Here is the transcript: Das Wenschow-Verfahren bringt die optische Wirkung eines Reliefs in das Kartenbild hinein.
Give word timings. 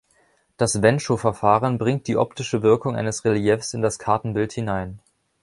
Das 0.57 0.81
Wenschow-Verfahren 0.81 1.77
bringt 1.77 2.07
die 2.07 2.17
optische 2.17 2.63
Wirkung 2.63 2.95
eines 2.95 3.23
Reliefs 3.23 3.75
in 3.75 3.83
das 3.83 3.99
Kartenbild 3.99 4.51
hinein. 4.51 4.97